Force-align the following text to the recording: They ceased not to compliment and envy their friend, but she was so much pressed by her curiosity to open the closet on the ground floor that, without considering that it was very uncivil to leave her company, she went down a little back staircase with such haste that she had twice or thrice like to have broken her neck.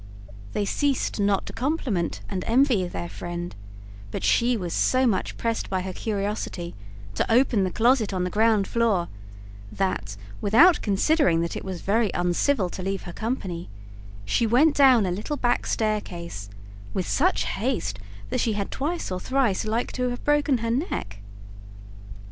They 0.53 0.65
ceased 0.65 1.19
not 1.19 1.45
to 1.45 1.53
compliment 1.53 2.21
and 2.27 2.43
envy 2.45 2.87
their 2.87 3.07
friend, 3.07 3.55
but 4.09 4.23
she 4.23 4.57
was 4.57 4.73
so 4.73 5.05
much 5.05 5.37
pressed 5.37 5.69
by 5.69 5.81
her 5.81 5.93
curiosity 5.93 6.73
to 7.13 7.31
open 7.31 7.63
the 7.65 7.71
closet 7.71 8.11
on 8.11 8.23
the 8.23 8.31
ground 8.31 8.67
floor 8.67 9.09
that, 9.71 10.17
without 10.41 10.81
considering 10.81 11.41
that 11.41 11.55
it 11.55 11.63
was 11.63 11.81
very 11.81 12.09
uncivil 12.15 12.67
to 12.71 12.81
leave 12.81 13.03
her 13.03 13.13
company, 13.13 13.69
she 14.25 14.47
went 14.47 14.75
down 14.75 15.05
a 15.05 15.11
little 15.11 15.37
back 15.37 15.67
staircase 15.67 16.49
with 16.95 17.07
such 17.07 17.43
haste 17.43 17.99
that 18.31 18.39
she 18.39 18.53
had 18.53 18.71
twice 18.71 19.11
or 19.11 19.19
thrice 19.19 19.65
like 19.65 19.91
to 19.91 20.09
have 20.09 20.23
broken 20.23 20.57
her 20.65 20.71
neck. 20.71 21.19